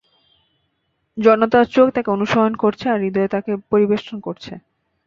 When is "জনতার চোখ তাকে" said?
1.17-2.09